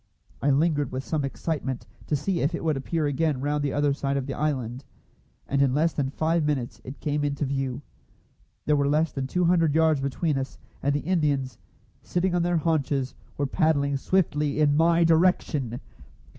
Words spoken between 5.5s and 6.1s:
in less than